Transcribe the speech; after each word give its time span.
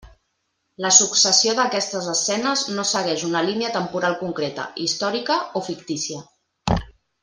La 0.85 0.89
successió 0.99 1.53
d'aquestes 1.59 2.07
escenes 2.15 2.65
no 2.79 2.87
segueix 2.93 3.27
una 3.29 3.45
línia 3.51 3.71
temporal 3.79 4.19
concreta, 4.25 4.69
històrica 4.89 5.41
o 5.63 5.67
fictícia. 5.73 6.29